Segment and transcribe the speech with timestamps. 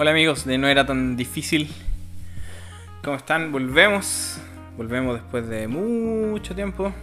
[0.00, 1.68] Hola amigos, de no era tan difícil.
[3.04, 3.52] ¿Cómo están?
[3.52, 4.40] Volvemos.
[4.78, 6.94] Volvemos después de mucho tiempo.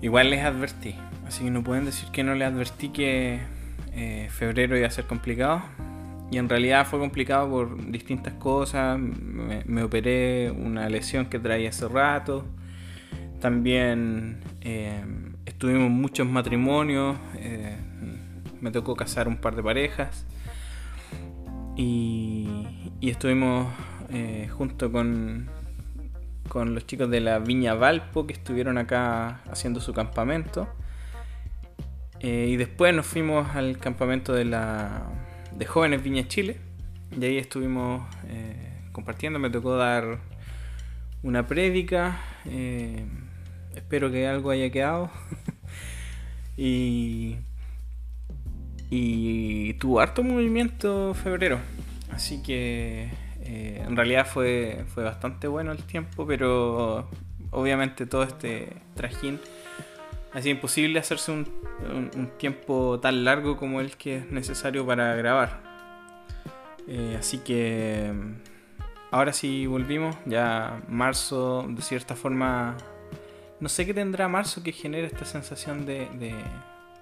[0.00, 0.94] Igual les advertí.
[1.26, 3.40] Así que no pueden decir que no les advertí que
[3.92, 5.62] eh, febrero iba a ser complicado.
[6.30, 9.00] Y en realidad fue complicado por distintas cosas.
[9.00, 12.46] Me, operé una lesión que traía hace rato.
[13.40, 15.02] También eh,
[15.44, 17.16] estuvimos muchos matrimonios.
[17.34, 17.78] Eh,
[18.60, 20.24] me tocó casar un par de parejas.
[21.76, 23.72] Y, estuvimos
[24.10, 25.48] eh, junto con,
[26.48, 30.68] con los chicos de la Viña Valpo que estuvieron acá haciendo su campamento.
[32.20, 35.02] Eh, y después nos fuimos al campamento de, la,
[35.56, 36.58] de Jóvenes Viña Chile.
[37.18, 39.38] Y ahí estuvimos eh, compartiendo.
[39.38, 40.18] Me tocó dar
[41.22, 42.20] una prédica.
[43.74, 45.10] espero que algo haya quedado.
[46.56, 47.38] y
[48.94, 51.58] y tuvo harto movimiento febrero.
[52.10, 53.08] Así que
[53.40, 57.08] eh, en realidad fue, fue bastante bueno el tiempo, pero
[57.52, 59.40] obviamente todo este trajín
[60.34, 61.46] hacía imposible hacerse un,
[62.36, 65.62] tiempo tan largo como el que es necesario para grabar.
[66.86, 68.12] Eh, así que
[69.10, 72.76] ahora sí volvimos, ya marzo de cierta forma,
[73.58, 76.08] no sé qué tendrá marzo que genera esta sensación de,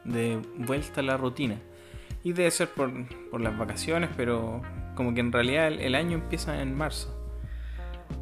[0.04, 1.56] de vuelta a la rutina.
[2.22, 2.90] Y debe ser por,
[3.40, 4.62] las vacaciones, pero
[4.94, 7.16] como que en realidad el, año empieza en marzo.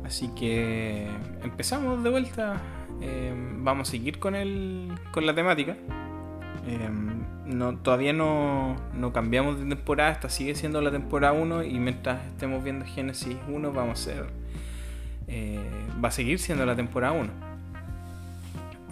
[0.04, 1.08] Así que
[1.42, 2.60] empezamos de vuelta.
[3.00, 5.76] Eh, vamos a seguir con, el, con la temática.
[6.66, 6.90] Eh,
[7.46, 12.24] no, todavía no, no, cambiamos de temporada, esta sigue siendo la temporada 1 y mientras
[12.26, 14.26] estemos viendo Génesis 1 vamos a ser,
[15.28, 15.58] eh,
[16.02, 17.47] va a seguir siendo la temporada 1.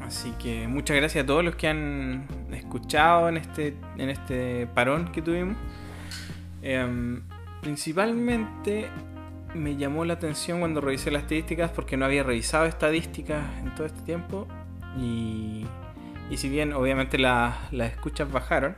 [0.06, 5.10] Así que muchas gracias a todos los que han escuchado en este, en este parón
[5.10, 5.56] que tuvimos.
[6.62, 7.22] Em,
[7.60, 8.88] principalmente
[9.54, 13.86] me llamó la atención cuando revisé las estadísticas porque no había revisado estadísticas en todo
[13.86, 14.46] este tiempo.
[14.96, 15.66] Y,
[16.30, 18.76] y si bien obviamente las escuchas bajaron,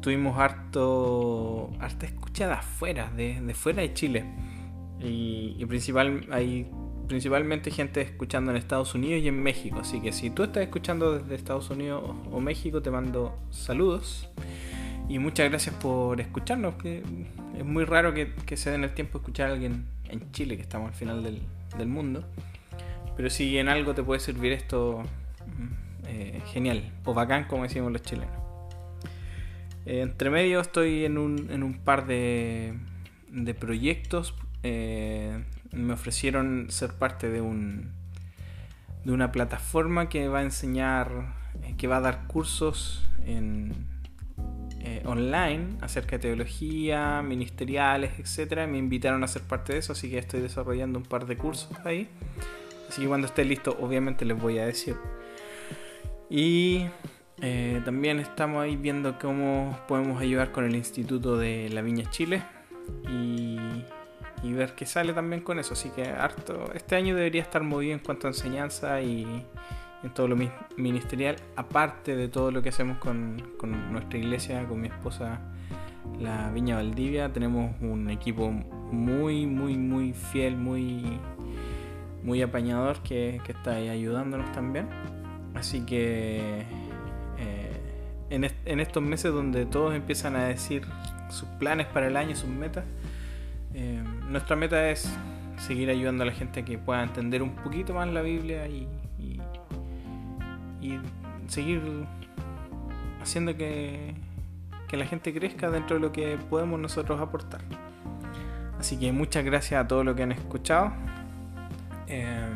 [0.00, 4.24] tuvimos harto, harta escucha de afuera, de, de fuera de Chile.
[5.00, 6.70] Y, y principal, hay
[7.06, 9.80] principalmente gente escuchando en Estados Unidos y en México.
[9.80, 14.28] Así que si tú estás escuchando desde Estados Unidos o México, te mando saludos.
[15.08, 17.02] Y muchas gracias por escucharnos, que
[17.58, 20.62] es muy raro que, se den el tiempo de escuchar a alguien en Chile, que
[20.62, 22.24] estamos al final del, mundo.
[23.16, 25.02] Pero si en algo te puede servir esto,
[25.46, 28.34] mm, eh, genial, o bacán, como decimos los chilenos.
[29.84, 32.74] Eh, entre medio estoy en un, en un par de,
[33.28, 34.34] de proyectos.
[34.62, 35.44] Eh,
[35.74, 37.92] me ofrecieron ser parte de un
[39.04, 43.72] de una plataforma que va a enseñar, eh, que va a dar cursos en,
[44.80, 48.66] eh, online acerca de teología, ministeriales, etc.
[48.66, 51.70] Me invitaron a ser parte de eso, así que estoy desarrollando un par de cursos
[51.84, 52.08] ahí.
[52.88, 54.96] Así que cuando esté listo, obviamente les voy a decir.
[56.28, 56.86] Y
[57.40, 62.42] eh, también estamos ahí viendo cómo podemos ayudar con el Instituto de la Viña Chile.
[63.08, 63.58] Y
[64.44, 65.72] y ver qué sale también con eso.
[65.72, 69.26] Así que harto, este año debería estar movido en cuanto a enseñanza y
[70.02, 70.36] en todo lo
[70.76, 73.42] ministerial, aparte de todo lo que hacemos con,
[73.90, 75.40] nuestra iglesia, con mi esposa,
[76.20, 77.32] la Viña Valdivia.
[77.32, 81.18] Tenemos un equipo muy, muy, muy fiel, muy,
[82.22, 84.90] muy apañador que, está ahí ayudándonos también.
[85.54, 86.66] Así que
[87.38, 87.80] eh,
[88.28, 90.82] en, estos meses donde todos empiezan a decir
[91.30, 92.84] sus planes para el año, sus metas,
[94.34, 95.08] nuestra meta es
[95.58, 98.88] seguir ayudando a la gente a que pueda entender un poquito más la Biblia y,
[101.46, 101.80] seguir
[103.22, 104.14] haciendo que,
[104.88, 107.60] que, la gente crezca dentro de lo que podemos nosotros aportar.
[108.80, 110.92] Así que muchas gracias a todos los que han escuchado.
[112.08, 112.48] Eh,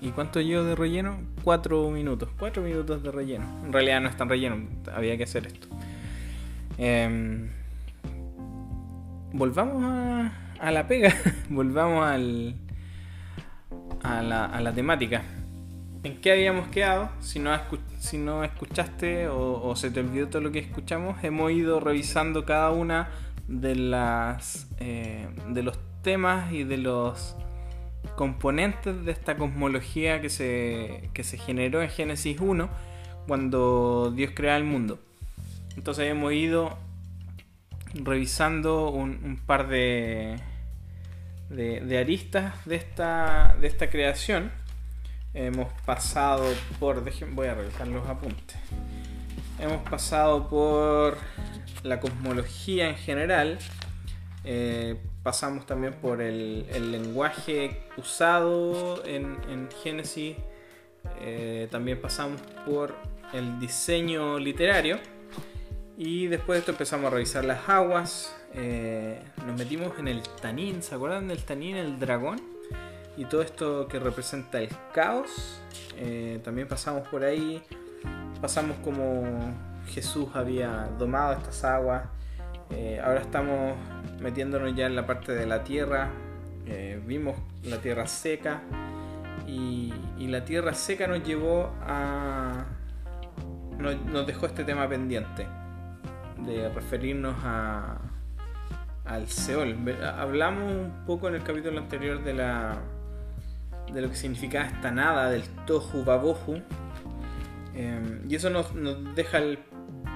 [0.00, 1.18] ¿Y cuánto llevo de relleno?
[1.42, 2.28] Cuatro minutos.
[2.38, 3.44] Cuatro minutos de relleno.
[3.64, 4.56] En realidad no es tan relleno,
[4.94, 5.66] había que hacer esto.
[6.78, 7.50] Eh,
[9.32, 11.14] volvamos a, a la pega,
[11.50, 12.56] volvamos al,
[14.02, 15.22] a, la, a la temática.
[16.02, 17.10] ¿En qué habíamos quedado?
[17.20, 17.58] Si no,
[17.98, 22.70] si no escuchaste o, se te olvidó todo lo que escuchamos, hemos ido revisando cada
[22.70, 23.08] una
[23.48, 27.36] de las eh, de los temas y de los
[28.16, 32.68] componentes de esta cosmología que se, que se generó en Génesis 1
[33.26, 34.98] cuando Dios crea el mundo.
[35.76, 36.76] Entonces hemos ido
[37.94, 40.36] revisando un, par de,
[41.48, 44.50] de, aristas de esta, de esta creación.
[45.34, 46.44] Hemos pasado
[46.78, 47.02] por.
[47.32, 48.56] voy a revisar los apuntes.
[49.58, 51.16] Hemos pasado por
[51.82, 53.58] la cosmología en general.
[54.44, 60.36] Eh, pasamos también por el, lenguaje usado en, Génesis.
[61.20, 62.94] Eh, también pasamos por
[63.32, 64.98] el diseño literario.
[65.96, 68.36] Y después de esto empezamos a revisar las aguas.
[68.54, 70.82] Eh, nos metimos en el Tanín.
[70.82, 72.40] ¿Se acuerdan del Tanín, el dragón?
[73.16, 75.60] Y todo esto que representa el caos.
[76.42, 77.62] también pasamos por ahí.
[78.40, 79.24] Pasamos como
[79.88, 82.04] Jesús había domado estas aguas.
[83.02, 83.76] ahora estamos
[84.20, 86.10] metiéndonos ya en la parte de la tierra,
[86.66, 88.62] eh, vimos la tierra seca
[89.46, 92.64] y, la tierra seca nos llevó a...
[93.78, 95.46] Nos, dejó este tema pendiente
[96.38, 97.98] de referirnos a,
[99.04, 99.76] al Seol.
[100.02, 102.82] Hablamos un poco en el capítulo anterior de la
[103.92, 106.62] de lo que significaba esta nada, del Tohu Babohu.
[107.74, 108.72] Eh, y eso nos,
[109.14, 109.58] deja el,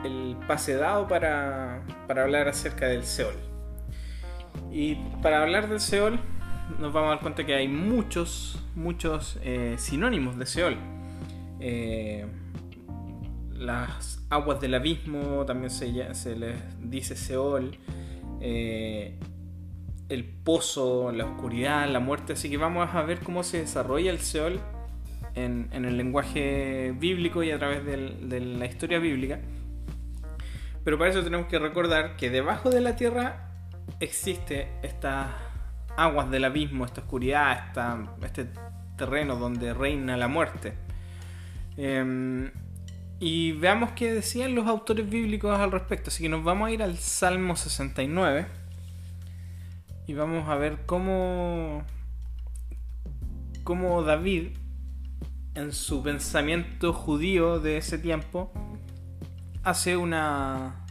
[0.04, 3.34] el, pase dado para, para hablar acerca del Seol.
[4.72, 6.18] Y para hablar del Seol,
[6.78, 10.76] nos vamos a dar cuenta que hay muchos, muchos eh, sinónimos de Seol.
[11.60, 12.26] Eh,
[13.52, 16.56] las aguas del abismo también se, se les
[16.90, 17.76] dice Seol.
[18.40, 19.18] Eh,
[20.08, 22.32] el pozo, la oscuridad, la muerte.
[22.32, 24.60] Así que vamos a ver cómo se desarrolla el Seol
[25.34, 29.40] en, el lenguaje bíblico y a través de la historia bíblica.
[30.84, 33.50] Pero para eso tenemos que recordar que debajo de la tierra
[34.00, 35.28] existe estas
[35.96, 37.72] aguas del abismo, esta oscuridad,
[38.22, 38.48] este
[38.96, 40.74] terreno donde reina la muerte.
[41.76, 42.50] Em,
[43.20, 46.10] y veamos qué decían los autores bíblicos al respecto.
[46.10, 48.46] Así que nos vamos a ir al Salmo 69
[50.06, 51.84] y vamos a ver cómo,
[53.64, 54.56] cómo David,
[55.54, 58.52] en su pensamiento judío de ese tiempo,
[59.64, 60.86] hace una,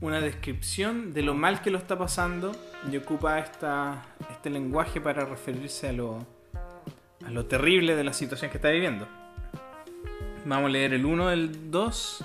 [0.00, 2.52] una descripción de lo mal que lo está pasando
[2.90, 6.24] y ocupa esta, este lenguaje para referirse a lo,
[7.26, 9.19] a lo terrible de la situación que está viviendo.
[10.46, 12.24] Vamos a leer el 1, el 2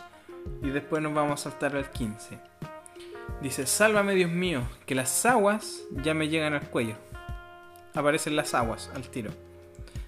[0.63, 2.39] y después nos vamos a saltar al 15.
[3.41, 6.95] Dice, sálvame Dios mío, que las aguas ya me llegan al cuello.
[7.93, 9.31] Aparecen las aguas al tiro.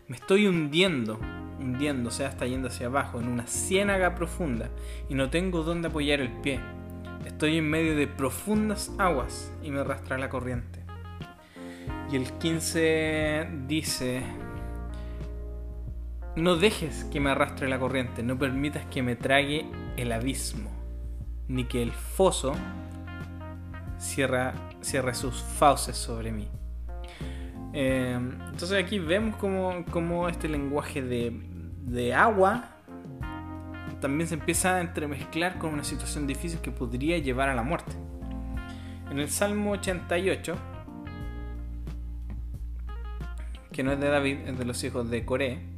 [0.07, 1.19] Me estoy hundiendo,
[1.59, 4.69] hundiendo, o sea, está yendo hacia abajo, en una ciénaga profunda,
[5.09, 6.61] y no tengo dónde apoyar el pie.
[7.25, 10.79] Estoy en medio de profundas aguas y me arrastra la corriente.
[12.09, 14.23] Y el 15 dice,
[16.37, 19.65] no dejes que me arrastre la corriente, no permitas que me trague
[19.97, 20.69] el abismo,
[21.47, 22.53] ni que el foso
[23.97, 24.53] cierre,
[25.15, 26.47] sus fauces sobre mí.
[27.73, 28.19] Eh,
[28.51, 31.33] entonces aquí vemos como, este lenguaje de,
[31.81, 32.69] de agua
[33.99, 37.93] también se empieza a entremezclar con una situación difícil que podría llevar a la muerte.
[39.09, 40.55] En el Salmo 88,
[43.71, 45.76] que no es de David, es de los hijos de Coré,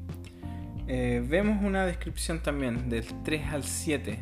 [0.91, 4.17] eh, vemos una descripción también del 3 al 7.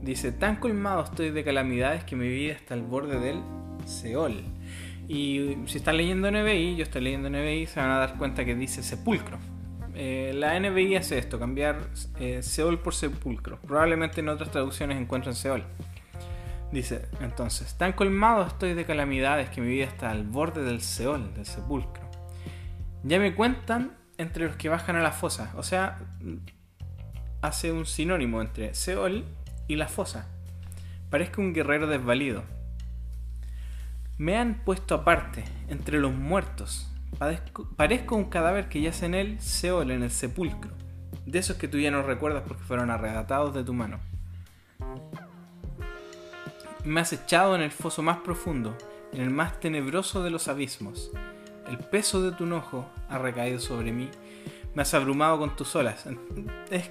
[0.00, 3.42] Dice, tan colmado estoy de calamidades que mi vida está al borde del
[3.84, 4.44] Seol.
[5.08, 8.54] Y si están leyendo NBI, yo estoy leyendo NBI, se van a dar cuenta que
[8.54, 9.38] dice sepulcro.
[9.96, 11.88] Eh, la NBI hace esto, cambiar
[12.20, 13.58] eh, Seol por sepulcro.
[13.62, 15.64] Probablemente en otras traducciones encuentran Seol.
[16.70, 21.34] Dice, entonces, tan colmado estoy de calamidades que mi vida está al borde del Seol,
[21.34, 22.08] del sepulcro.
[23.02, 25.52] Ya me cuentan entre los que bajan a la fosa.
[25.56, 25.98] O sea,
[27.42, 29.24] hace un sinónimo entre Seol
[29.68, 30.28] y la fosa.
[31.10, 32.44] Parezco un guerrero desvalido.
[34.18, 36.90] Me han puesto aparte, entre los muertos,
[37.76, 40.72] Parezco, un cadáver que yace en el Seol, en el sepulcro.
[41.24, 44.00] De esos que tú ya no recuerdas porque fueron arrebatados de tu mano.
[46.84, 48.76] Me has echado en el foso más profundo,
[49.12, 51.10] en el más tenebroso de los abismos.
[51.68, 54.08] El peso de tu enojo ha recaído sobre mí.
[54.74, 56.06] Me has abrumado con tus olas.
[56.70, 56.90] Es,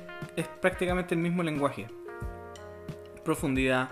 [0.60, 1.88] prácticamente el mismo lenguaje.
[3.24, 3.90] Profundidad,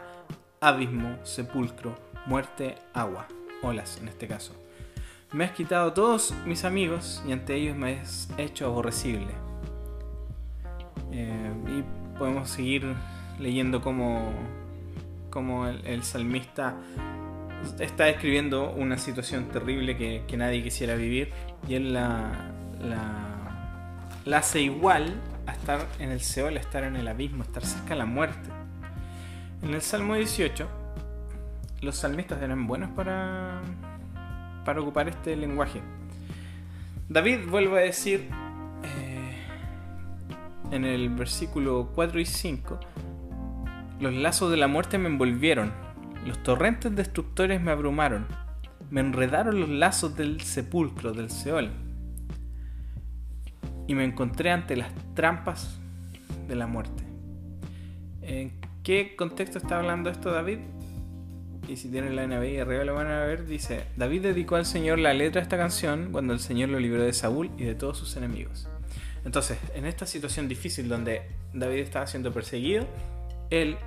[0.60, 3.28] abismo, sepulcro, muerte, agua.
[3.62, 4.54] Olas en este caso.
[5.32, 9.34] Me has quitado todos mis amigos y ante ellos me has hecho aborrecible.
[11.12, 12.94] Eh, y podemos seguir
[13.40, 14.32] leyendo cómo,
[15.30, 16.76] cómo el, salmista
[17.80, 21.32] está describiendo una situación terrible que, nadie quisiera vivir
[21.68, 22.52] y él la,
[24.26, 27.66] la, hace igual a estar en el Seol, a estar en el abismo, a estar
[27.66, 28.50] cerca de la muerte.
[29.62, 30.68] En el Salmo 18,
[31.82, 33.62] los salmistas eran buenos para
[34.64, 35.82] para ocupar este lenguaje.
[37.10, 38.30] David vuelve a decir
[38.84, 39.38] eh,
[40.72, 42.80] en el versículo 4 y 5,
[44.00, 45.72] los lazos de la muerte me envolvieron,
[46.26, 48.26] los torrentes destructores me abrumaron,
[48.90, 51.72] me enredaron los lazos del sepulcro, del Seol,
[53.88, 55.80] y me encontré ante las trampas
[56.48, 57.04] de la muerte.
[58.22, 58.54] ¿En
[58.84, 60.60] qué contexto está hablando esto David?
[61.68, 65.00] Y si tienen la NBI arriba lo van a ver, dice, David dedicó al Señor
[65.00, 67.98] la letra de esta canción cuando el Señor lo libró de Saúl y de todos
[67.98, 68.68] sus enemigos.
[69.26, 71.22] Entonces, en esta situación difícil donde
[71.54, 72.86] David estaba siendo perseguido,
[73.50, 73.78] él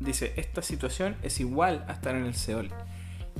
[0.00, 2.70] dice, esta situación es igual a estar en el Seol.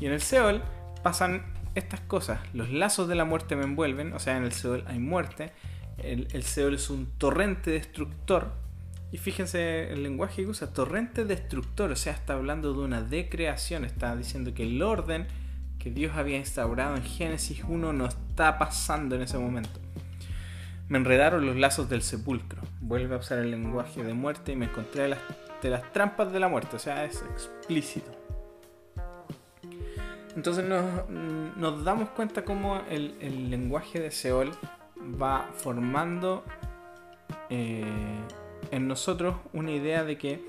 [0.00, 0.62] Y en el Seol
[1.02, 1.44] pasan
[1.74, 4.98] estas cosas, los lazos de la muerte me envuelven, o sea, en el Seol hay
[4.98, 5.52] muerte,
[5.98, 8.52] el, el Seol es un torrente destructor,
[9.12, 13.84] y fíjense el lenguaje que usa, torrente destructor, o sea, está hablando de una decreación,
[13.84, 15.26] está diciendo que el orden
[15.78, 19.78] que Dios había instaurado en Génesis 1 no está pasando en ese momento.
[20.88, 22.60] Me enredaron los lazos del sepulcro.
[22.80, 25.18] Vuelve a usar el lenguaje de muerte y me encontré de las,
[25.62, 26.76] de las trampas de la muerte.
[26.76, 28.10] O sea, es explícito.
[30.36, 34.52] Entonces nos, damos cuenta cómo el, lenguaje de Seol
[35.20, 36.44] va formando
[37.48, 37.84] eh,
[38.70, 40.44] en nosotros una idea de que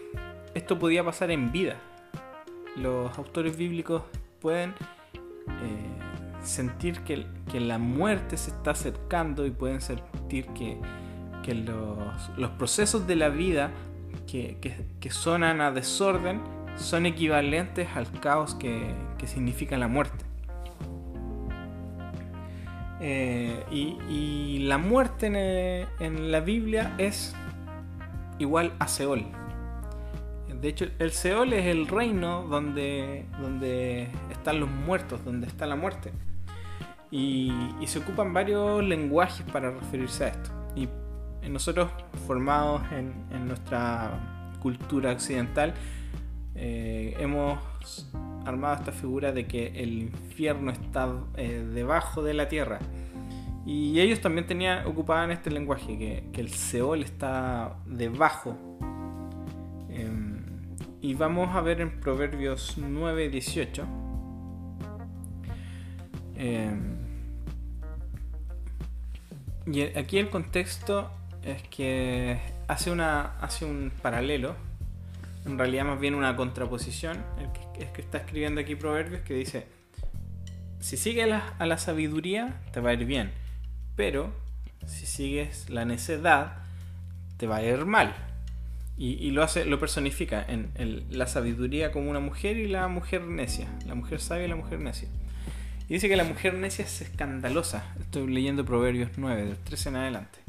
[0.54, 1.78] esto podía pasar en vida.
[2.76, 4.04] Los autores bíblicos
[4.42, 5.98] pueden eh,
[6.44, 7.26] sentir que,
[7.60, 10.78] la muerte se está acercando y pueden sentir que,
[11.54, 13.72] los, procesos de la vida
[14.26, 14.58] que,
[15.00, 16.42] que, sonan a desorden
[16.76, 18.94] son equivalentes al caos que,
[19.26, 20.26] significa la muerte.
[23.00, 27.36] Eh, y, y, la muerte en, en, la Biblia es
[28.40, 29.26] igual a Seol.
[30.62, 35.76] De hecho, el Seol es el reino donde, donde están los muertos, donde está la
[35.76, 36.12] muerte.
[37.12, 37.54] Y,
[37.86, 40.57] se ocupan varios lenguajes para referirse a esto.
[41.50, 41.90] Nosotros,
[42.28, 45.74] formados en, nuestra cultura occidental,
[46.56, 47.60] eh, hemos
[48.46, 52.80] armado esta figura de que el infierno está eh, debajo de la tierra.
[53.66, 55.98] Y ellos también tenían, ocupaban este lenguaje,
[56.32, 58.58] que, el Seol está debajo.
[59.90, 60.42] Em,
[61.02, 63.86] y vamos a ver en Proverbios 9, 18
[66.38, 66.98] Em,
[69.66, 71.10] y aquí el contexto
[71.52, 74.56] es que hace, una, hace un paralelo,
[75.46, 79.34] en realidad más bien una contraposición, el que, es que está escribiendo aquí Proverbios que
[79.34, 79.68] dice,
[80.80, 83.32] si sigues a la sabiduría te va a ir bien,
[83.96, 84.32] pero
[84.86, 86.58] si sigues la necedad
[87.38, 88.16] te va a ir mal.
[89.00, 90.72] Y, lo hace, lo personifica en
[91.12, 94.80] la sabiduría como una mujer y la mujer necia, la mujer sabia y la mujer
[94.80, 95.08] necia.
[95.90, 97.94] Y dice que la mujer necia es escandalosa.
[98.00, 100.40] Estoy leyendo Proverbios 9, del 13 en adelante.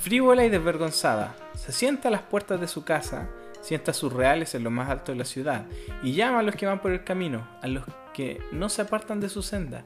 [0.00, 3.28] Frívola y desvergonzada, se sienta a las puertas de su casa,
[3.60, 5.66] sienta sus reales en lo más alto de la ciudad,
[6.02, 9.20] y llama a los que van por el camino, a los que no se apartan
[9.20, 9.84] de su senda.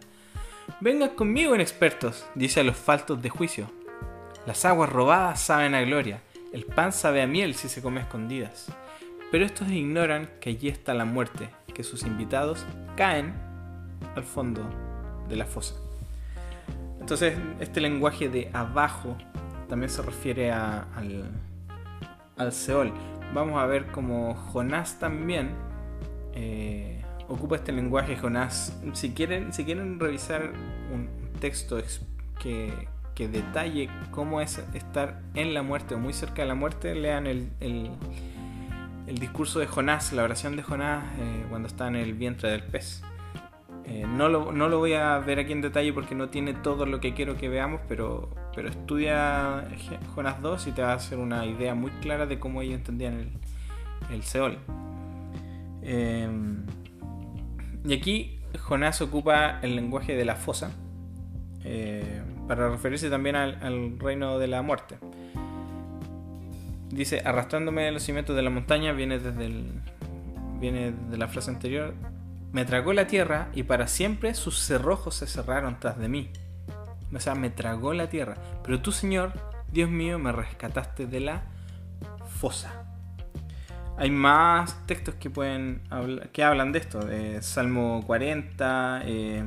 [0.81, 3.71] Vengan conmigo, inexpertos, dice a los faltos de juicio.
[4.47, 6.21] Las aguas robadas saben a gloria,
[6.53, 8.67] el pan sabe a miel si se come escondidas.
[9.31, 12.65] Pero estos ignoran que allí está la muerte, que sus invitados
[12.97, 13.35] caen
[14.17, 14.63] al fondo
[15.29, 15.75] de la fosa.
[17.01, 19.17] Entonces, este lenguaje de abajo
[19.69, 21.31] también se refiere al,
[22.37, 22.93] al Seol.
[23.35, 25.51] Vamos a ver cómo Jonás también
[26.35, 28.17] eh, ocupa este lenguaje.
[28.17, 30.53] Jonás, si quieren, si quieren revisar
[30.93, 31.09] un
[31.41, 31.79] texto
[32.41, 36.95] que, que detalle cómo es estar en la muerte o muy cerca de la muerte,
[36.95, 37.91] lean el, el,
[39.19, 43.03] discurso de Jonás, la oración de Jonás eh, cuando está en el vientre del pez.
[43.91, 47.15] Eh, no, lo, voy a ver aquí en detalle porque no tiene todo lo que
[47.15, 49.67] quiero que veamos, pero, estudia
[50.15, 53.15] Jonás 2 y te va a hacer una idea muy clara de cómo ellos entendían
[53.15, 53.31] el,
[54.13, 54.59] el Seol.
[55.83, 56.67] Em,
[57.85, 60.71] y aquí Jonás ocupa el lenguaje de la fosa
[61.65, 64.99] eh, para referirse también al, al, reino de la muerte.
[66.91, 69.81] Dice, arrastrándome de los cimientos de la montaña, viene desde el,
[70.61, 71.95] viene de la frase anterior,
[72.53, 76.31] me tragó la tierra y para siempre sus cerrojos se cerraron tras de mí.
[77.15, 78.37] O sea, me tragó la tierra.
[78.63, 79.33] Pero tú, Señor,
[79.71, 81.43] Dios mío, me rescataste de la
[82.39, 82.85] fosa.
[83.97, 85.83] Hay más textos que pueden
[86.33, 89.45] que hablan de esto, de Salmo 40, eh,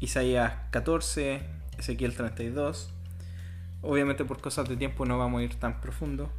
[0.00, 1.42] Isaías 14,
[1.78, 2.92] Ezequiel 32.
[3.82, 6.30] Obviamente por cosas de tiempo no vamos a ir tan profundo.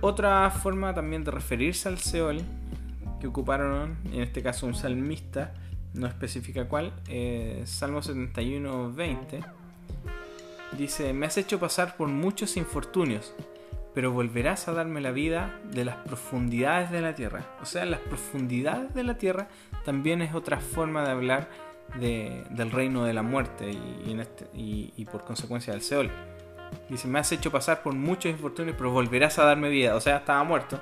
[0.00, 2.42] otra forma también de referirse al Seol
[3.22, 5.54] que ocuparon, en este caso un salmista,
[5.94, 9.40] no especifica cuál, eh, Salmo 71, 20,
[10.76, 13.32] dice, me has hecho pasar por muchos infortunios,
[13.94, 17.46] pero volverás a darme la vida de las profundidades de la tierra.
[17.62, 19.46] O sea, las profundidades de la tierra
[19.84, 21.48] también es otra forma de hablar
[22.00, 23.70] del reino de la muerte
[24.18, 26.10] este, y, por consecuencia del Seol.
[26.88, 29.94] Dice, me has hecho pasar por muchos infortunios, pero volverás a darme vida.
[29.94, 30.80] O sea, estaba muerto.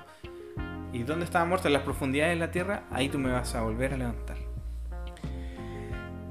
[0.93, 1.69] ¿Y dónde estaba muerto?
[1.69, 4.37] En las profundidades de la tierra, ahí tú me vas a volver a levantar.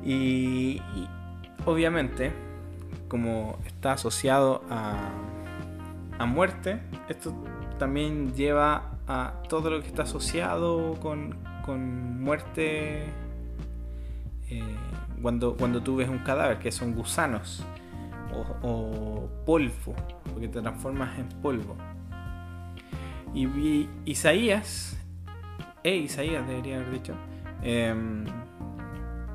[0.03, 0.81] y
[1.65, 2.31] obviamente,
[3.07, 5.11] como está asociado a,
[6.19, 7.33] a muerte, esto
[7.77, 13.05] también lleva a todo lo que está asociado con, con muerte
[14.49, 14.75] eh,
[15.21, 17.63] cuando, cuando tú ves un cadáver, que son gusanos
[18.61, 19.95] o, polvo,
[20.31, 21.75] porque te transformas en polvo.
[23.33, 24.97] Y, Isaías,
[25.83, 27.13] e Isaías debería haber dicho,
[27.61, 28.25] em,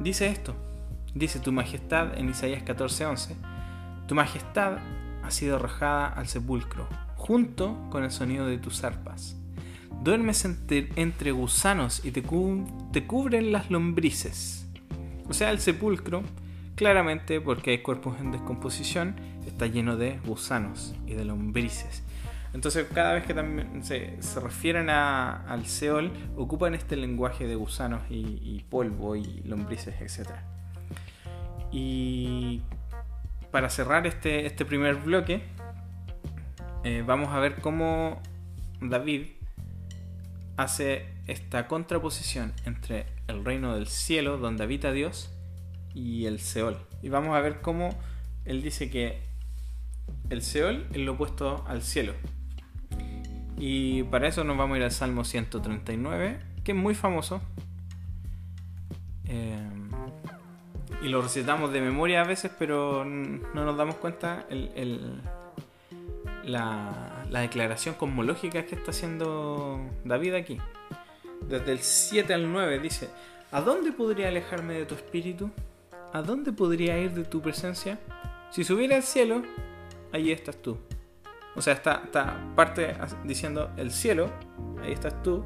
[0.01, 0.55] dice esto,
[1.15, 3.37] dice tu majestad en Isaías 14:11,
[4.07, 4.79] tu majestad
[5.23, 6.87] ha sido arrojada al sepulcro,
[7.17, 9.37] junto con el sonido de tus arpas.
[10.03, 12.23] Duermes entre, gusanos y te,
[12.93, 14.67] te cubren las lombrices.
[15.29, 16.23] O sea, el sepulcro,
[16.75, 19.15] claramente porque hay cuerpos en descomposición,
[19.47, 22.03] está lleno de gusanos y de lombrices.
[22.55, 28.39] Entonces, cada vez que también se, refieren al Seol, ocupan este lenguaje de gusanos y,
[28.43, 30.31] y polvo y lombrices, etc.
[31.73, 32.63] Y
[33.51, 35.43] para cerrar este, este primer bloque,
[36.85, 38.23] eh, vamos a ver cómo
[38.81, 39.29] David
[40.57, 45.31] hace esta contraposición entre el reino del cielo, donde habita Dios,
[45.95, 46.79] y el Seol.
[47.03, 47.91] Y vamos a ver cómo
[48.45, 49.23] él dice que
[50.31, 52.13] el Seol es lo opuesto al cielo.
[53.57, 57.41] Y para eso nos vamos a ir al Salmo 139, que es muy famoso.
[59.27, 59.57] Eh,
[61.03, 65.21] y lo recitamos de memoria a veces, pero no nos damos cuenta el,
[66.45, 70.59] la, declaración cosmológica que está haciendo David aquí.
[71.49, 73.11] Desde el 7 al 9 dice,
[73.53, 75.51] ¿a dónde podría alejarme de tu espíritu?
[76.13, 77.99] ¿A dónde podría ir de tu presencia?
[78.51, 79.43] Si subiera al cielo,
[80.13, 80.79] ahí estás tú.
[81.57, 84.31] O sea, está, está parte diciendo el cielo,
[84.83, 85.45] ahí estás tú,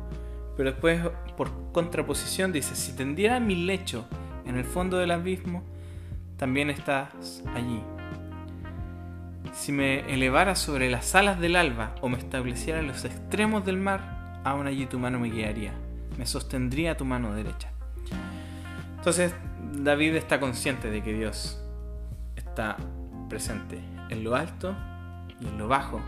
[0.57, 1.01] pero después
[1.37, 4.07] por contraposición dice, si tendiera mi lecho
[4.47, 5.63] en el fondo del abismo,
[6.37, 7.83] también estás allí.
[9.53, 13.77] Si me elevara sobre las alas del alba o me estableciera en los extremos del
[13.77, 15.73] mar, aún allí tu mano me guiaría,
[16.17, 17.71] me sostendría tu mano derecha.
[18.97, 19.35] Entonces
[19.73, 21.63] David está consciente de que Dios
[22.37, 22.77] está
[23.29, 24.75] presente en lo alto
[25.41, 26.01] y en lo bajo,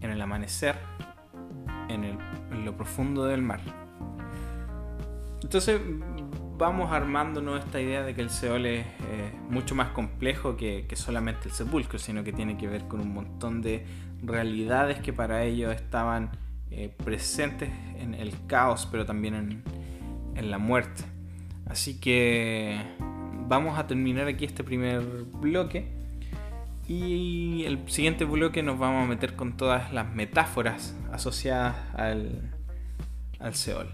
[0.00, 0.76] en el amanecer,
[1.88, 3.60] en, en lo profundo del mar.
[5.42, 5.80] Entonces
[6.58, 8.86] vamos armándonos esta idea de que el Seol es
[9.48, 13.62] mucho más complejo que, solamente el sepulcro, sino que tiene que ver con un montón
[13.62, 13.86] de
[14.22, 16.30] realidades que para ellos estaban
[16.70, 19.62] eh, presentes en el caos, pero también en,
[20.34, 21.04] en la muerte.
[21.66, 22.80] Así que
[23.48, 25.95] vamos a terminar aquí este primer bloque.
[26.88, 32.52] Y el siguiente bloque nos vamos a meter con todas las metáforas asociadas al,
[33.40, 33.88] al Seol.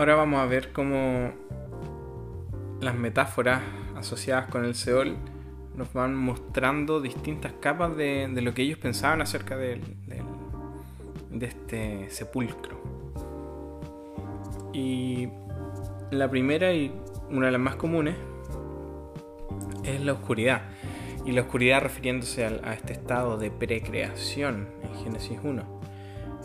[0.00, 1.30] Ahora vamos a ver cómo
[2.80, 3.60] las metáforas
[3.98, 5.14] asociadas con el Seol
[5.76, 9.78] nos van mostrando distintas capas de, lo que ellos pensaban acerca de,
[11.38, 12.80] este sepulcro.
[14.72, 15.28] Y
[16.10, 16.94] la primera y
[17.28, 18.16] una de las más comunes
[19.84, 20.62] es la oscuridad.
[21.26, 25.79] Y la oscuridad refiriéndose a, este estado de precreación en Génesis 1.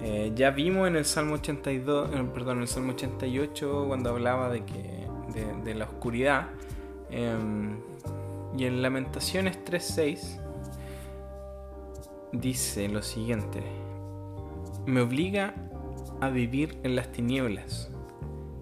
[0.07, 4.63] Eh, ya vimos en el Salmo 82, eh, perdón, el Salmo 88 cuando hablaba de
[4.63, 5.07] que
[5.63, 6.49] de, la oscuridad.
[7.09, 7.79] Em,
[8.55, 10.39] y en Lamentaciones 3:6
[12.33, 13.63] dice lo siguiente:
[14.85, 15.55] Me obliga
[16.21, 17.89] a vivir en las tinieblas.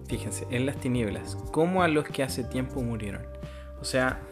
[0.08, 3.26] Fíjense, en las tinieblas, como a los que hace tiempo murieron.
[3.82, 4.22] O sea,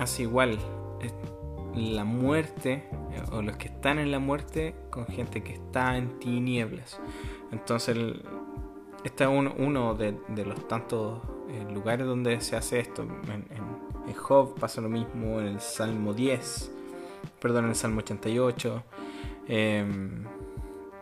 [0.00, 0.58] hace igual
[1.74, 6.18] la muerte eh, o los que están en la muerte con gente que está en
[6.18, 7.00] tinieblas.
[7.52, 7.96] Entonces,
[9.04, 13.02] este es uno, de, los tantos eh, lugares donde se hace esto.
[13.02, 13.78] En,
[14.14, 16.72] Job pasa lo mismo, en el Salmo 10,
[17.40, 18.82] perdón, en el Salmo 88.
[19.46, 20.24] Em,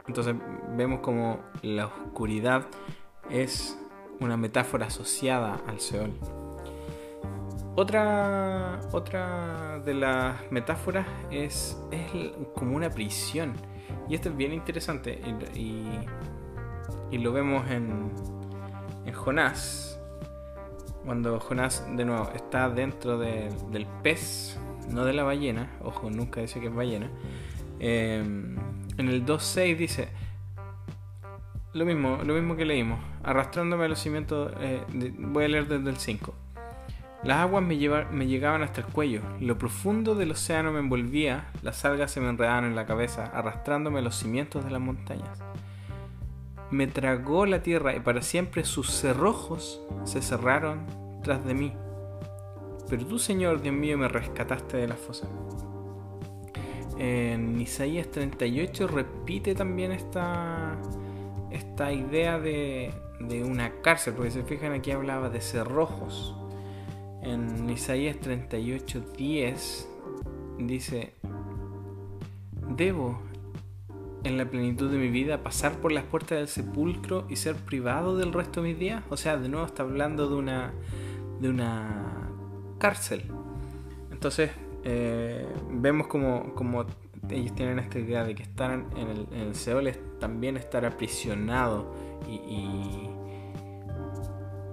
[0.06, 0.34] entonces,
[0.76, 2.66] vemos como la oscuridad
[3.30, 3.78] es
[4.20, 6.12] una metáfora asociada al Seol.
[7.78, 13.52] Otra, otra de las metáforas es, es como una prisión.
[14.08, 15.20] Y esto es bien interesante.
[15.54, 15.84] Y,
[17.18, 18.10] lo vemos en,
[19.12, 20.00] Jonás.
[21.04, 24.58] Cuando Jonás, de nuevo, está dentro del pez,
[24.90, 25.70] no de la ballena.
[25.84, 27.10] Ojo, nunca dice que es ballena.
[27.78, 30.08] Eh, en el 2.6 dice
[31.74, 33.00] lo mismo, lo mismo que leímos.
[33.22, 34.50] Arrastrándome a los cimientos.
[34.60, 34.80] Eh,
[35.18, 36.45] voy a leer desde el 5.
[37.26, 39.20] Las aguas me, llegaban hasta el cuello.
[39.40, 41.50] Lo profundo del océano me envolvía.
[41.62, 45.42] Las algas se me enredaban en la cabeza, arrastrándome a los cimientos de las montañas.
[46.70, 50.86] Me tragó la tierra y para siempre sus cerrojos se cerraron
[51.24, 51.72] tras de mí.
[52.88, 55.26] Pero tú, Señor, Dios mío, me rescataste de la fosa.
[56.98, 60.76] En Isaías 38 repite también esta,
[61.50, 62.92] esta idea de,
[63.44, 66.36] una cárcel, porque se fijan aquí hablaba de cerrojos.
[67.26, 69.88] En Isaías 38, 10
[70.60, 71.12] dice,
[72.68, 73.18] debo
[74.22, 78.16] en la plenitud de mi vida pasar por las puertas del sepulcro y ser privado
[78.16, 79.02] del resto de mis días.
[79.10, 80.72] O sea, de nuevo está hablando de una,
[81.40, 82.30] de una
[82.78, 83.24] cárcel.
[84.12, 84.52] Entonces,
[84.84, 86.86] eh, vemos como,
[87.28, 90.86] ellos tienen esta idea de que estar en el, en el Seol es también estar
[90.86, 91.92] aprisionado
[92.28, 93.08] y,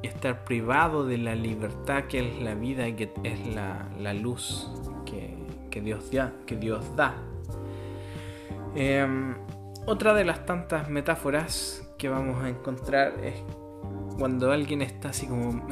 [0.04, 4.70] estar privado de la libertad que es la vida y que es la, luz
[5.06, 6.34] que, Dios da.
[6.46, 7.16] Que Dios da.
[8.76, 9.36] Em,
[9.86, 13.36] otra de las tantas metáforas que vamos a encontrar es
[14.18, 15.66] cuando alguien está así como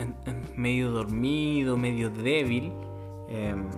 [0.56, 2.72] medio dormido, medio débil.
[3.30, 3.70] Em,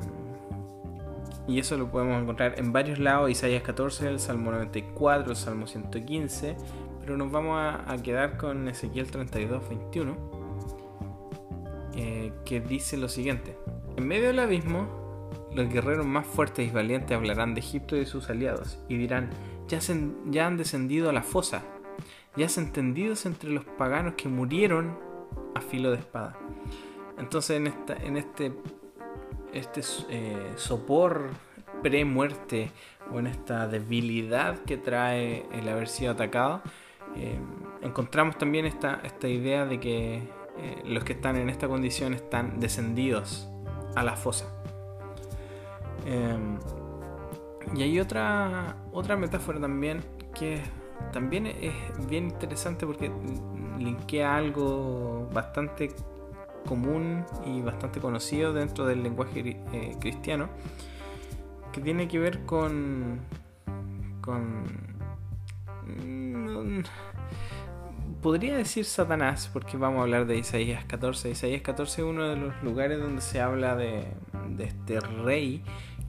[1.47, 5.67] y eso lo podemos encontrar en varios lados, Isaías 14, el Salmo 94, el Salmo
[5.67, 6.55] 115,
[7.01, 10.15] pero nos vamos a, quedar con Ezequiel 32, 21,
[11.95, 13.57] eh, que dice lo siguiente,
[13.97, 18.05] en medio del abismo, los guerreros más fuertes y valientes hablarán de Egipto y de
[18.05, 19.29] sus aliados, y dirán,
[19.67, 19.79] ya,
[20.25, 21.63] ya han descendido a la fosa,
[22.35, 24.97] ya se entendidos entre los paganos que murieron
[25.55, 26.37] a filo de espada.
[27.17, 28.51] Entonces en, esta, en este
[29.53, 31.29] este eh, sopor
[31.81, 32.71] pre-muerte
[33.11, 36.61] o en esta debilidad que trae el haber sido atacado,
[37.15, 37.37] eh,
[37.81, 40.23] encontramos también esta, esta idea de que
[40.57, 43.49] eh, los que están en esta condición están descendidos
[43.95, 44.45] a la fosa.
[47.75, 50.01] y hay otra, otra metáfora también
[50.33, 50.61] que
[51.11, 51.73] también es
[52.07, 53.11] bien interesante porque
[53.77, 55.91] linkea algo bastante
[56.67, 60.49] común y bastante conocido dentro del lenguaje eh, cristiano,
[61.71, 63.19] que tiene que ver con...
[64.21, 64.63] con
[65.85, 66.83] mm,
[68.23, 71.29] podría decir Satanás, porque vamos a hablar de Isaías 14.
[71.29, 74.07] Isaías 14 es uno de los lugares donde se habla de,
[74.57, 75.61] este rey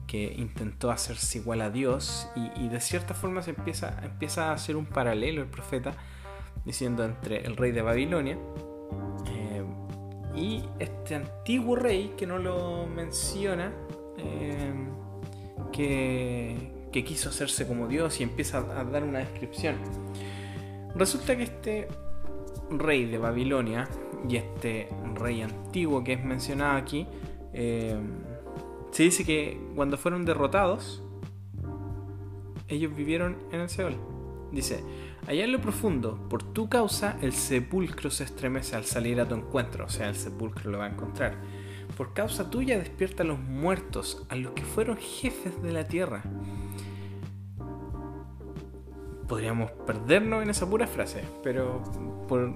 [0.07, 4.77] que intentó hacerse igual a Dios y, de cierta forma se empieza, empieza a hacer
[4.77, 5.92] un paralelo el profeta
[6.64, 8.38] diciendo entre el rey de Babilonia
[10.37, 13.72] y este antiguo rey, que no lo menciona,
[14.18, 14.72] eh,
[15.72, 19.77] que, que, quiso hacerse como Dios y empieza a dar una descripción.
[20.96, 21.88] Resulta que este
[22.70, 23.88] rey de Babilonia
[24.29, 27.07] y este rey antiguo que es mencionado aquí,
[27.53, 27.96] eh,
[28.90, 31.03] se dice que cuando fueron derrotados,
[32.68, 33.96] ellos vivieron en el Seol.
[34.53, 34.83] Dice,
[35.27, 39.35] Allá en lo profundo, por tu causa, el sepulcro se estremece al salir a tu
[39.35, 41.35] encuentro, o sea, el sepulcro lo va a encontrar.
[41.96, 46.24] Por causa tuya despierta a los muertos, a los que fueron jefes de la tierra.
[49.34, 51.82] Podríamos perdernos en esa pura frase, pero
[52.28, 52.54] por,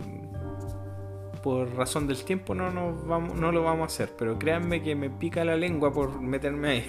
[1.43, 4.15] por razón del tiempo no, vamos, no lo vamos a hacer.
[4.17, 6.87] Pero créanme que me pica la lengua por meterme ahí.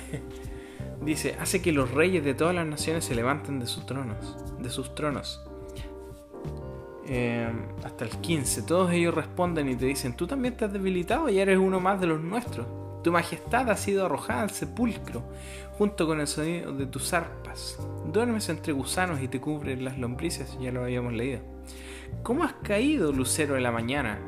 [1.01, 4.69] Dice, hace que los reyes de todas las naciones se levanten de sus tronos, de
[4.69, 5.43] sus tronos
[7.07, 7.51] eh,
[7.83, 8.61] hasta el 15.
[8.61, 11.99] Todos ellos responden y te dicen, tú también te has debilitado y eres uno más
[11.99, 12.67] de los nuestros.
[13.03, 15.23] Tu majestad ha sido arrojada al sepulcro,
[15.79, 17.79] junto con el sonido de tus arpas.
[18.11, 21.39] Duermes entre gusanos y te cubren las lombrices, ya lo habíamos leído.
[22.21, 24.19] ¿Cómo has caído, lucero de la mañana?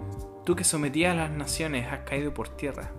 [0.46, 2.94] Tú que sometías a las naciones, has caído por tierra.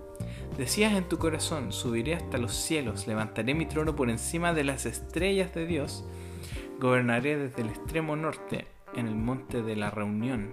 [0.55, 4.85] Decías en tu corazón, subiré hasta los cielos, levantaré mi trono por encima de las
[4.85, 6.05] estrellas de Dios,
[6.79, 10.49] gobernaré desde el extremo norte en el monte de la reunión.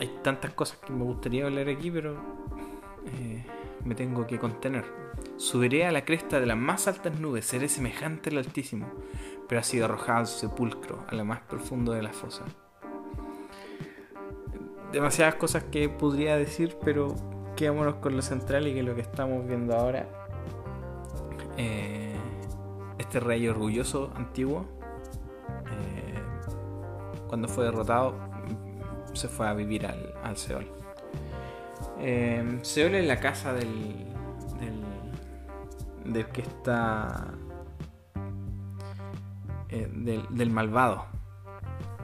[0.00, 2.16] Hay tantas cosas que me gustaría hablar aquí, pero
[3.04, 3.44] eh,
[3.84, 5.07] me tengo que contener.
[5.38, 8.90] Subiré a la cresta de las más altas nubes, seré semejante al Altísimo,
[9.48, 12.44] pero ha sido arrojado al sepulcro, a lo más profundo de la fosa.
[14.92, 17.14] demasiadas cosas que podría decir, pero
[17.54, 20.08] quedémonos con lo central y que lo que estamos viendo ahora.
[21.56, 22.16] Eh,
[22.98, 24.66] este rey orgulloso antiguo,
[25.70, 26.20] eh,
[27.28, 28.16] cuando fue derrotado,
[29.12, 30.66] se fue a vivir al, al Seol.
[32.00, 34.17] Eh, Seol es la casa del,
[36.12, 37.34] del, que está.
[39.70, 41.18] del, del malvado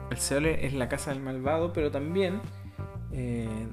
[0.09, 2.41] el Seol es la casa del malvado, pero también
[3.11, 3.67] eh,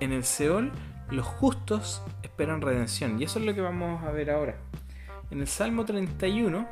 [0.00, 0.72] en el Seol
[1.10, 3.20] los justos esperan redención.
[3.20, 4.56] Y eso es lo que vamos a ver ahora.
[5.30, 6.66] En el Salmo 31,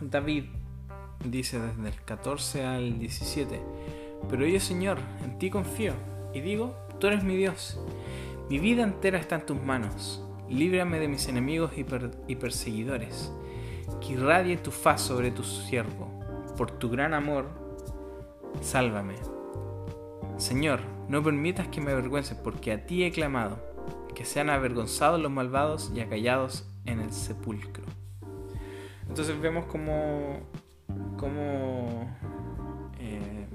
[0.00, 0.44] David
[1.24, 3.60] dice desde el 14 al 17,
[4.28, 5.94] pero yo Señor, en ti confío,
[6.34, 7.78] y digo, tú eres mi Dios.
[8.48, 10.24] Mi vida entera está en tus manos.
[10.52, 13.32] Líbrame de mis enemigos y, perseguidores.
[14.00, 16.22] Que irradie tu faz sobre tu siervo
[16.56, 17.46] por tu gran amor,
[18.60, 19.14] sálvame.
[20.36, 23.58] Señor, no permitas que me avergüence, porque a ti he clamado,
[24.14, 27.84] que sean avergonzados los malvados y acallados en el sepulcro.
[29.08, 30.46] Entonces vemos como
[32.98, 33.46] eh,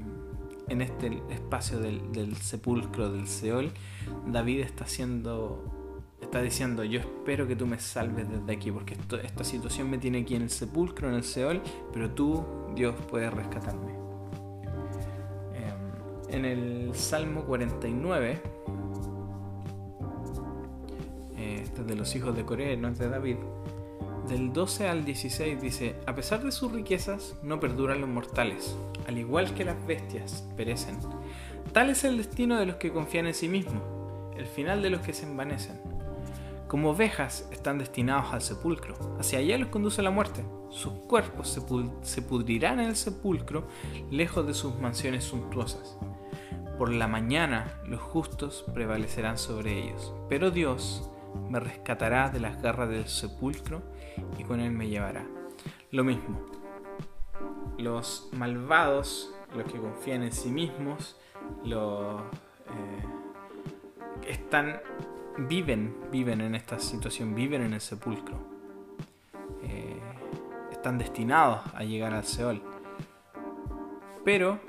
[0.68, 3.72] en este espacio del, del, sepulcro del Seol,
[4.26, 5.77] David está haciendo
[6.22, 10.20] está diciendo, yo espero que tú me salves desde aquí, porque esta situación me tiene
[10.20, 11.62] aquí en el sepulcro, en el Seol,
[11.94, 12.44] pero tú,
[12.76, 13.92] Dios, puedes rescatarme.
[15.54, 18.42] Em, en el Salmo 49,
[21.38, 23.38] eh, este es los hijos de Corea, no es de David,
[24.28, 28.76] del 12 al 16 dice, a pesar de sus riquezas, no perduran los mortales,
[29.08, 30.98] al igual que las bestias, perecen.
[31.72, 33.82] Tal es el destino de los que confían en sí mismos,
[34.36, 35.97] el final de los que se envanecen.
[36.68, 40.44] Como ovejas están destinados al sepulcro, hacia allá los conduce la muerte.
[40.70, 41.58] Sus cuerpos
[42.02, 43.68] se, pudrirán en el sepulcro,
[44.12, 45.98] lejos de sus mansiones suntuosas.
[46.78, 51.10] Por la mañana los justos prevalecerán sobre ellos, pero Dios
[51.50, 53.82] me rescatará de las garras del sepulcro
[54.38, 55.26] y con él me llevará.
[55.92, 56.46] Lo mismo,
[57.78, 61.16] los malvados, los que confían en sí mismos,
[61.64, 64.82] los eh, están
[65.38, 68.38] viven, viven en esta situación, viven en el sepulcro.
[69.64, 70.00] Eh,
[70.72, 72.62] están destinados a llegar al Seol.
[74.26, 74.60] Pero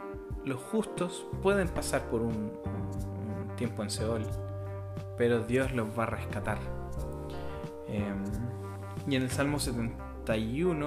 [0.44, 2.52] los justos pueden pasar por un,
[3.56, 4.24] tiempo en Seol,
[5.16, 6.58] pero Dios los va a rescatar.
[7.88, 8.22] Em,
[9.08, 10.86] y en el Salmo 71,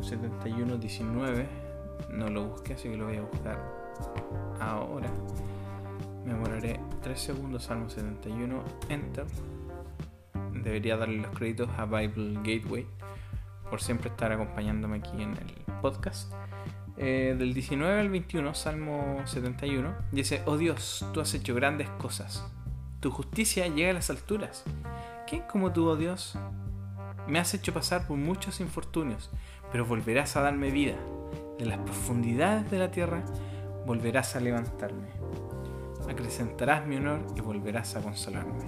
[0.00, 1.48] 71, 19,
[2.10, 3.58] no lo busqué, así que lo voy a buscar
[4.58, 5.10] ahora.
[6.24, 9.26] Me demoraré 3 segundos, Salmo 71, Enter.
[10.52, 12.86] Debería darle los créditos a Bible Gateway
[13.68, 16.32] por siempre estar acompañándome aquí en el podcast.
[16.96, 22.46] Eh, del 19 al 21, Salmo 71, dice, oh Dios, tú has hecho grandes cosas.
[23.00, 24.64] Tu justicia llega a las alturas.
[25.26, 26.38] ¿Quién como tú, oh Dios?
[27.28, 29.30] Me has hecho pasar por muchos infortunios,
[29.70, 30.96] pero volverás a darme vida.
[31.58, 33.24] De las profundidades de la tierra
[33.86, 35.08] volverás a levantarme
[36.08, 38.64] acrecentarás mi honor y volverás a consolarme.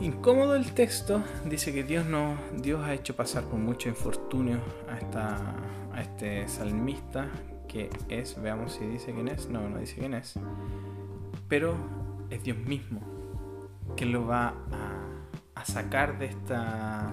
[0.00, 4.98] Incómodo el texto, dice que Dios, no, Dios ha hecho pasar por mucho infortunio a,
[4.98, 5.54] esta,
[5.92, 7.28] a este salmista,
[7.66, 10.34] que es, veamos si dice quién es, no, no dice quién es,
[11.48, 11.76] pero
[12.30, 13.00] es Dios mismo
[13.96, 17.12] que lo va a, a sacar de, esta,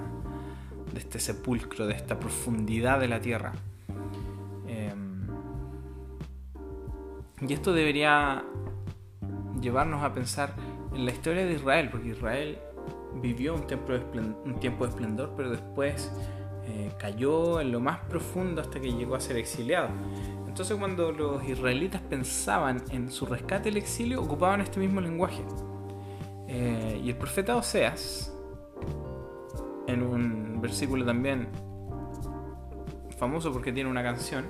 [0.93, 3.53] de este sepulcro, de esta profundidad de la tierra.
[7.41, 8.43] Y esto debería
[9.59, 10.53] llevarnos a pensar
[10.93, 12.57] en la historia de Israel, porque Israel
[13.21, 16.11] vivió un tiempo de, un tiempo de esplendor, pero después
[16.65, 19.89] eh, cayó en lo más profundo hasta que llegó a ser exiliado.
[20.47, 25.43] Entonces cuando los israelitas pensaban en su rescate del exilio, ocupaban este mismo lenguaje.
[26.47, 28.33] Eh, y el profeta Oseas,
[29.87, 31.47] en un versículo también
[33.17, 34.45] famoso porque tiene una canción,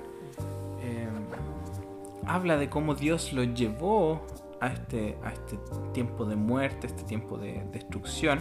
[2.27, 4.25] habla de cómo Dios lo llevó
[4.61, 5.57] a este, a este
[5.93, 8.39] tiempo de muerte, este tiempo de destrucción.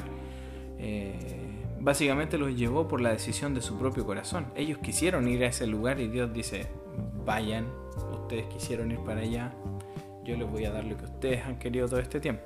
[0.79, 4.47] Eh, básicamente los llevó por la decisión de su propio corazón.
[4.55, 6.67] Ellos quisieron ir a ese lugar y Dios dice,
[7.25, 7.67] vayan,
[8.13, 9.53] ustedes quisieron ir para allá,
[10.25, 12.45] yo les voy a dar lo que ustedes han querido todo este tiempo.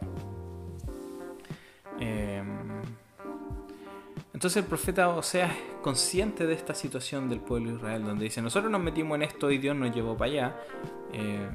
[2.01, 2.42] Eh,
[4.38, 8.40] entonces el profeta Osea es consciente de esta situación del pueblo de Israel, donde dice,
[8.40, 10.57] nosotros nos metimos en esto y Dios nos llevó para allá,
[11.12, 11.48] eh,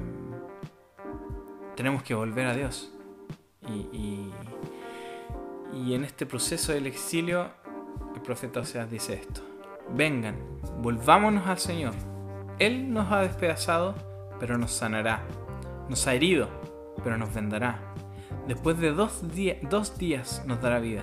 [1.76, 2.92] tenemos que volver a Dios.
[3.66, 4.28] Y,
[5.72, 7.48] y, en este proceso del exilio,
[8.14, 9.40] el profeta Oseas dice esto,
[9.94, 10.36] vengan,
[10.82, 11.94] volvámonos al Señor.
[12.58, 13.94] Él nos ha despedazado,
[14.38, 15.22] pero nos sanará.
[15.88, 16.50] Nos ha herido,
[17.02, 17.94] pero nos vendará.
[18.46, 19.26] Después de dos
[19.98, 21.02] días nos dará vida.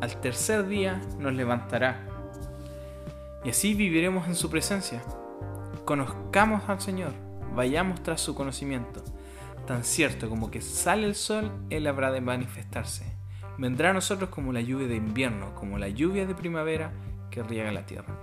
[0.00, 2.06] Al tercer día nos levantará.
[3.44, 5.02] Y así viviremos en su presencia.
[5.84, 7.12] Conozcamos al Señor,
[7.54, 9.02] vayamos tras su conocimiento.
[9.66, 13.12] Tan cierto como que sale el sol, Él habrá de manifestarse.
[13.58, 16.92] Vendrá a nosotros como la lluvia de invierno, como la lluvia de primavera
[17.30, 18.14] que riega la tierra.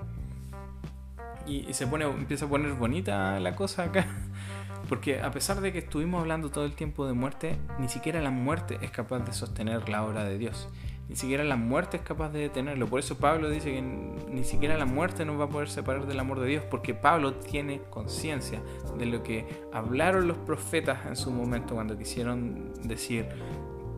[1.46, 4.08] Y, se pone, empieza a poner bonita la cosa acá.
[4.90, 8.32] Porque a pesar de que estuvimos hablando todo el tiempo de muerte, ni siquiera la
[8.32, 10.70] muerte es capaz de sostener la obra de Dios.
[11.08, 12.88] Ni siquiera la muerte es capaz de detenerlo.
[12.88, 16.20] Por eso Pablo dice que ni siquiera la muerte nos va a poder separar del
[16.20, 18.62] amor de Dios, porque Pablo tiene conciencia
[18.98, 23.28] de lo que hablaron los profetas en su momento cuando quisieron decir,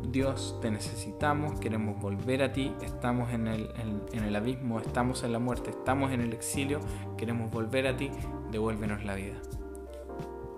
[0.10, 3.72] Dios, te necesitamos, queremos volver a ti, estamos en el,
[4.12, 6.80] en el abismo, estamos en la muerte, estamos en el exilio,
[7.18, 8.12] queremos volver a ti,
[8.52, 9.36] devuélvenos la vida.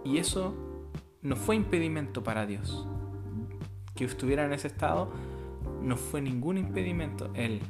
[0.03, 0.55] Y eso
[1.21, 2.87] no fue impedimento para Dios.
[3.95, 5.11] Que estuviera en ese estado
[5.81, 7.61] no fue ningún impedimento él.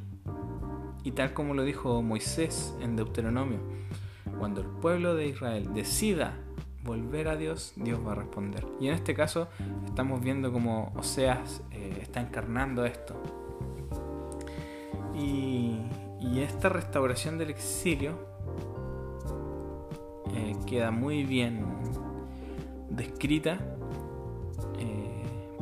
[1.04, 3.60] Y tal como lo dijo Moisés en Deuteronomio,
[4.38, 6.38] cuando el pueblo de Israel decida
[6.84, 8.66] volver a Dios, Dios va a responder.
[8.80, 9.48] Y en este caso
[9.86, 13.22] estamos viendo como Oseas eh, está encarnando esto.
[15.16, 15.78] Y,
[16.40, 18.14] esta restauración del exilio
[20.34, 21.66] eh, queda muy bien
[22.90, 23.60] descrita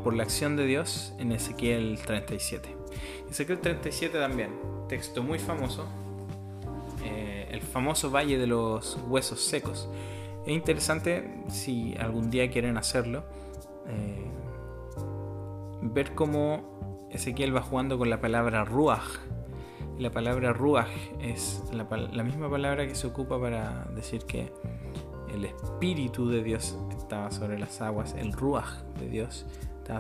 [0.03, 2.75] por la acción de Dios en Ezequiel 37.
[3.29, 4.51] Ezequiel 37 también,
[4.87, 5.85] texto muy famoso,
[7.03, 9.89] eh, el famoso Valle de los Huesos Secos.
[10.45, 13.25] Es interesante, si algún día quieren hacerlo,
[13.87, 14.31] eh,
[15.81, 19.19] ver cómo Ezequiel va jugando con la palabra Ruach.
[19.97, 24.51] La palabra Ruach es la, la misma palabra que se ocupa para decir que
[25.33, 29.45] el Espíritu de Dios estaba sobre las aguas, el Ruach de Dios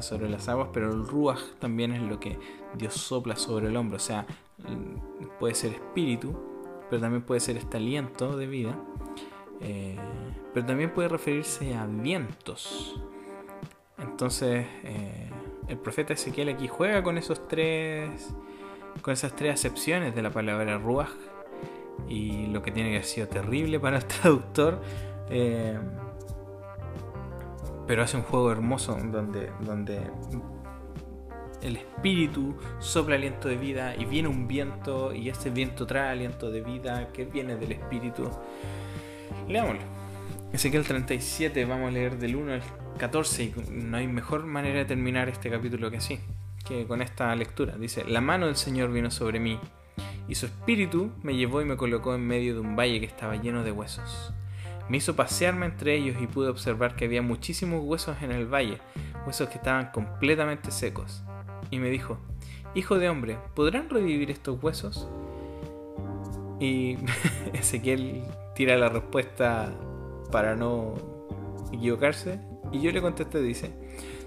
[0.01, 2.37] sobre las aguas, pero el ruach también es lo que
[2.75, 3.97] Dios sopla sobre el hombro.
[3.97, 4.25] O sea,
[5.39, 6.35] puede ser espíritu,
[6.89, 8.77] pero también puede ser este aliento de vida.
[9.61, 9.97] Eh,
[10.53, 13.01] pero también puede referirse a vientos.
[13.97, 15.29] Entonces, eh,
[15.67, 18.33] el profeta Ezequiel aquí juega con esos tres.
[19.01, 21.09] con esas tres acepciones de la palabra ruach.
[22.07, 24.81] Y lo que tiene que haber sido terrible para el traductor.
[25.29, 25.77] Eh,
[27.87, 30.01] pero hace un juego hermoso donde, donde
[31.61, 36.51] el espíritu sopla aliento de vida y viene un viento y ese viento trae aliento
[36.51, 38.29] de vida que viene del espíritu.
[39.47, 39.81] Leámoslo.
[40.51, 42.61] Ezequiel 37, vamos a leer del 1 al
[42.97, 46.19] 14 y no hay mejor manera de terminar este capítulo que así,
[46.65, 47.75] que con esta lectura.
[47.77, 49.59] Dice, la mano del Señor vino sobre mí
[50.27, 53.35] y su espíritu me llevó y me colocó en medio de un valle que estaba
[53.35, 54.33] lleno de huesos
[54.89, 58.79] me hizo pasearme entre ellos y pude observar que había muchísimos huesos en el valle,
[59.25, 61.23] huesos que estaban completamente secos.
[61.71, 62.17] Y me dijo,
[62.75, 65.07] Hijo de hombre, ¿podrán revivir estos huesos?
[66.59, 66.97] Y
[67.53, 68.23] Ezequiel
[68.55, 69.73] tira la respuesta
[70.31, 70.93] para no
[71.71, 72.39] equivocarse.
[72.71, 73.73] Y yo le contesté, dice,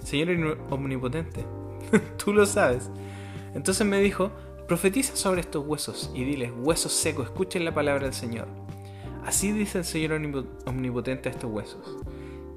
[0.02, 1.44] Señor omnipotente,
[2.24, 2.90] tú lo sabes.
[3.54, 4.30] Entonces me dijo,
[4.66, 8.48] profetiza sobre estos huesos y diles, huesos secos, escuchen la palabra del Señor.
[9.24, 10.20] Así dice el Señor
[10.66, 11.98] omnipotente a estos huesos.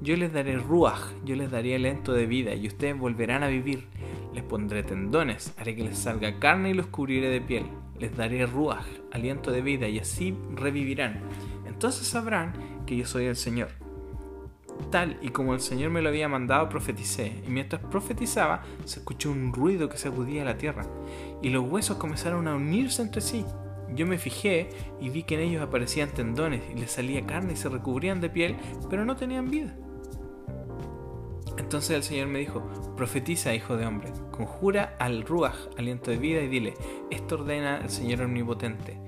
[0.00, 3.86] Yo les daré ruaj, yo les daré aliento de vida, y ustedes volverán a vivir.
[4.34, 7.64] Les pondré tendones, haré que les salga carne y los cubriré de piel.
[7.98, 11.20] Les daré ruaj, aliento de vida, y así revivirán.
[11.66, 12.52] Entonces sabrán
[12.86, 13.68] que yo soy el Señor.
[14.90, 19.30] Tal y como el Señor me lo había mandado, profeticé, y mientras profetizaba, se escuchó
[19.30, 20.84] un ruido que sacudía la tierra,
[21.40, 23.44] y los huesos comenzaron a unirse entre sí
[23.94, 24.68] yo me fijé
[25.00, 28.30] y vi que en ellos aparecían tendones y les salía carne y se recubrían de
[28.30, 28.56] piel,
[28.90, 29.76] pero no tenían vida.
[31.58, 32.62] Entonces el Señor me dijo,
[32.96, 36.74] profetiza, hijo de hombre, conjura al Ruach, aliento de vida, y dile,
[37.10, 38.98] esto ordena el Señor omnipotente.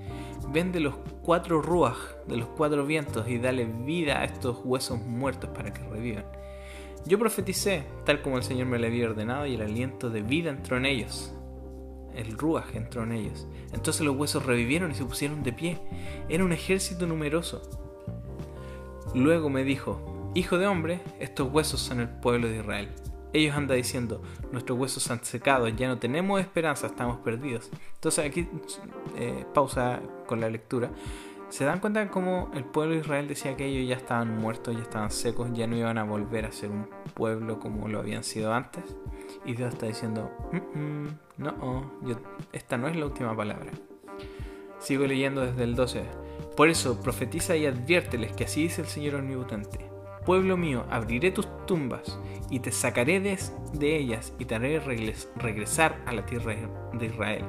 [0.49, 1.97] Vende los cuatro Ruach
[2.27, 6.25] de los cuatro vientos y dale vida a estos huesos muertos para que revivan.
[7.05, 10.49] Yo profeticé, tal como el Señor me lo había ordenado, y el aliento de vida
[10.49, 11.36] entró en ellos
[12.17, 13.47] el Ruach entró en ellos.
[13.73, 15.79] Entonces los huesos revivieron y se pusieron de pie.
[16.27, 17.61] Era un ejército numeroso.
[19.13, 22.89] Luego me dijo, Hijo de hombre, estos huesos son el pueblo de Israel.
[23.33, 27.71] Ellos andan diciendo, nuestros huesos han secado, ya no tenemos esperanza, estamos perdidos.
[27.95, 28.47] Entonces aquí
[29.17, 30.91] eh, pausa con la lectura.
[31.49, 34.83] ¿Se dan cuenta cómo el pueblo de Israel decía que ellos ya estaban muertos, ya
[34.83, 38.53] estaban secos, ya no iban a volver a ser un pueblo como lo habían sido
[38.53, 38.83] antes?
[39.45, 40.31] Y Dios está diciendo,
[41.37, 41.91] no,
[42.51, 43.71] esta no es la última palabra.
[44.79, 46.03] Sigo leyendo desde el 12.
[46.55, 49.79] Por eso profetiza y adviérteles que así dice el Señor Omnipotente.
[50.25, 52.19] Pueblo mío, abriré tus tumbas
[52.49, 56.55] y te sacaré de, ellas y te haré regresar a la tierra
[56.93, 57.45] de Israel.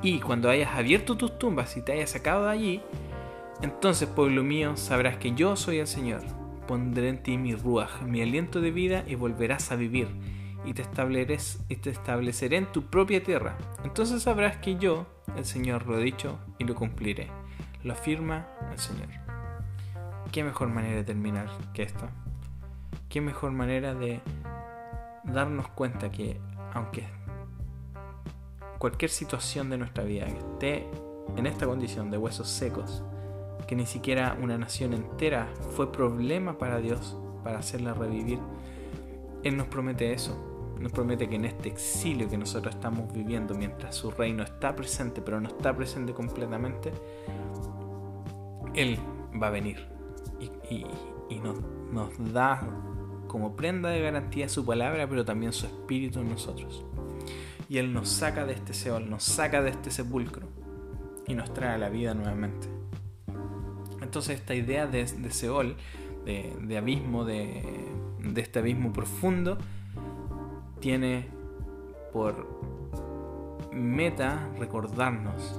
[0.00, 2.82] Y cuando hayas abierto tus tumbas y te hayas sacado de allí,
[3.62, 6.20] entonces, pueblo mío, sabrás que yo soy el Señor.
[6.66, 10.08] Pondré en ti mi ruaj, mi aliento de vida, y volverás a vivir,
[10.64, 10.84] y te,
[11.68, 13.56] y te estableceré en tu propia tierra.
[13.84, 15.06] Entonces sabrás que yo,
[15.36, 17.28] el Señor, lo he dicho y lo cumpliré.
[17.82, 19.08] Lo afirma el Señor.
[20.32, 22.08] ¿Qué mejor manera de terminar que esto?
[23.08, 24.20] ¿Qué mejor manera de
[25.24, 26.40] darnos cuenta que
[26.72, 27.06] aunque
[28.78, 30.88] cualquier situación de nuestra vida esté
[31.36, 33.02] en esta condición de huesos secos,
[33.66, 38.38] que ni siquiera una nación entera fue problema para Dios para hacerla revivir,
[39.42, 40.53] Él nos promete eso.
[40.84, 45.22] Nos promete que en este exilio que nosotros estamos viviendo, mientras su reino está presente,
[45.22, 46.92] pero no está presente completamente,
[48.74, 48.98] él
[49.42, 49.88] va a venir
[50.68, 50.84] y,
[51.38, 51.56] nos,
[52.34, 52.60] da
[53.28, 56.84] como prenda de garantía su palabra, pero también su espíritu en nosotros.
[57.70, 60.48] Y Él nos saca de este Seol, nos saca de este sepulcro
[61.26, 62.68] y nos trae a la vida nuevamente.
[64.02, 65.76] Entonces esta idea de, Seol,
[66.26, 67.88] de, abismo, de,
[68.22, 69.56] de este abismo profundo,
[70.84, 71.24] tiene
[72.12, 72.46] por
[73.72, 75.58] meta recordarnos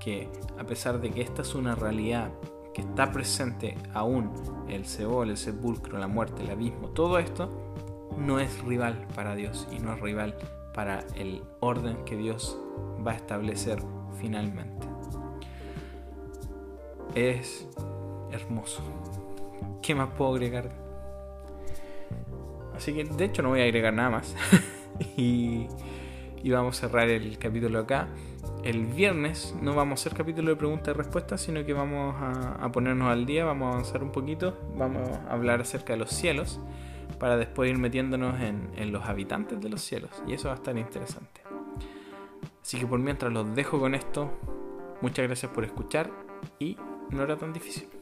[0.00, 0.28] que
[0.58, 2.32] a pesar de que esta es una realidad
[2.74, 4.32] que está presente aún,
[4.68, 7.48] el Seol, el sepulcro, la muerte, el abismo, todo esto
[8.18, 10.36] no es rival para Dios y no es rival
[10.74, 12.58] para el orden que Dios
[13.06, 13.80] va a establecer
[14.20, 14.88] finalmente.
[17.14, 17.68] Es
[18.32, 18.82] hermoso.
[19.80, 20.83] ¿Qué más puedo agregar?
[22.76, 24.34] Así que de hecho no voy a agregar nada más.
[25.16, 25.66] y,
[26.42, 28.08] y vamos a cerrar el capítulo acá
[28.64, 32.72] el viernes no vamos a hacer capítulo de preguntas y respuestas, sino que vamos a,
[32.72, 36.60] ponernos al día, vamos a avanzar un poquito, vamos a hablar acerca de los cielos,
[37.18, 40.56] para después ir metiéndonos en, en los habitantes de los cielos, y eso va a
[40.56, 41.42] estar interesante.
[42.62, 44.30] Así que por mientras los dejo con esto,
[45.02, 46.10] muchas gracias por escuchar
[46.58, 46.78] y
[47.10, 47.93] no era tan difícil.